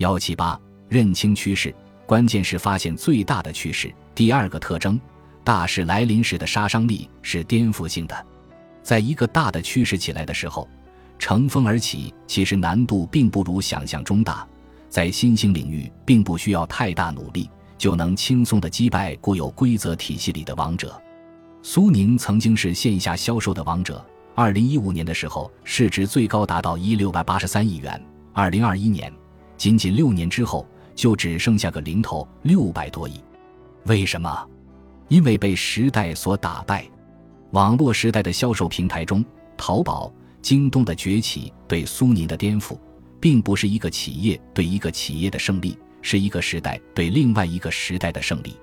[0.00, 0.58] 幺七八，
[0.88, 1.74] 认清趋势，
[2.06, 3.94] 关键是发现最大的趋势。
[4.14, 4.98] 第二个特征，
[5.44, 8.26] 大势来临时的杀伤力是颠覆性的。
[8.82, 10.66] 在一个大的趋势起来的时候，
[11.18, 14.48] 乘风而起，其实难度并不如想象中大。
[14.88, 20.98] 在新兴领域，并不需要太大努力，就能轻松地击败固有规则体系里的王者。
[21.62, 24.02] 苏宁曾经是线下销售的王者，
[24.34, 28.02] 二零一五年的时候，市值最高达到一六百八十三亿元。
[28.32, 29.12] 二零二一年。
[29.60, 33.22] 仅仅六年之后，就只剩下个零头六百多亿。
[33.84, 34.48] 为什么？
[35.08, 36.88] 因为被时代所打败。
[37.50, 39.22] 网络时代的销售平台中，
[39.58, 40.10] 淘宝、
[40.40, 42.78] 京东的崛起对苏宁的颠覆，
[43.20, 48.56] 并不是一个企业对一个企业的胜利，是一个时代对另外一个时代的胜利。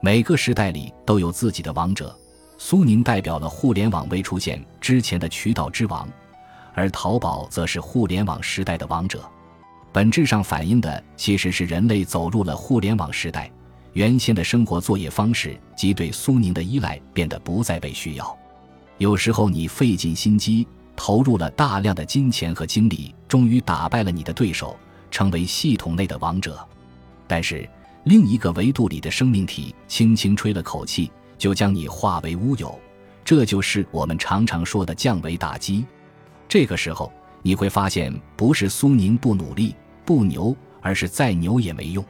[0.00, 2.12] 每个时代里都有自己的王者，
[2.58, 6.08] 苏宁代表了互联网未出现之前的渠道之王，
[6.74, 9.22] 而淘宝则是互联网时代的王者。
[9.92, 13.50] 本质上反映的其实是人类走入了互联网时代，
[13.92, 18.38] 原先的生活作业方式及对苏宁的依赖变得不再被需要。
[18.96, 20.66] 有时候你费尽心机，
[20.96, 24.74] 投入了大量的金钱和精力，终于打败了你的对手，
[25.10, 26.66] 成为系统内的王者。
[27.26, 27.68] 但是
[28.04, 32.78] 另一个维度里的生命体轻轻吹了口气，就将你化为乌有。
[33.24, 35.84] 这就是我们常常说的降维打击。
[36.48, 39.74] 这个时候你会发现，不是苏宁不努力。
[40.04, 42.04] 不牛，而是再牛也没用。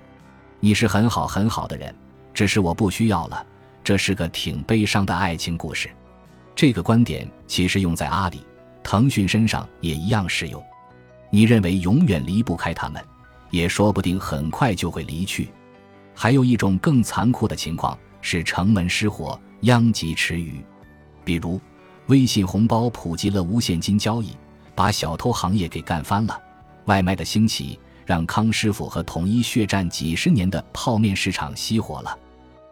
[0.61, 1.95] 你是很好很好的人，
[2.33, 3.47] 只是我不需要了。
[3.85, 5.91] 这是个挺悲伤的爱情故事。
[6.55, 8.47] 这个观点其实用在阿里、
[8.83, 10.63] 腾讯身上也一样适用。
[11.31, 13.03] 你认为永远离不开他们，
[13.51, 15.49] 也说不定很快就会离去。
[16.15, 20.65] 还有一种更残酷的情况是城门失火，殃及池鱼。
[21.25, 21.61] 比如，
[22.07, 24.37] 微信红包普及了无现金交易，
[24.75, 26.39] 把小偷行业给干翻了。
[26.87, 32.19] 外卖的兴起，让康师傅和统一血战几十年的泡面市场熄火了。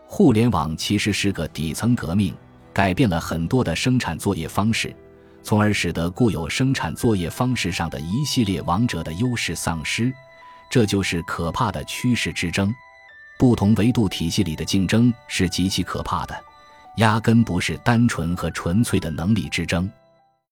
[0.06, 2.34] 互联网其实是个底层革命，
[2.72, 4.94] 改变了很多的生产作业方式，
[5.43, 10.12] 从而使得固有生产作业方式上的一系列王者的优势丧失。
[10.69, 12.72] 这就是可怕的趋势之争。
[13.38, 16.44] 不同维度体系里的竞争是极其可怕的，
[16.97, 19.91] 压根不是单纯和纯粹的能力之争。